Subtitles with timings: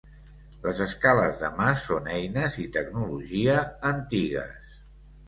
[0.61, 3.59] Les escales de mà són eines i tecnologia
[3.91, 4.73] antigues.